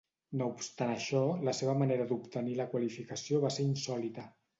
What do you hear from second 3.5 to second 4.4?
ser insòlita.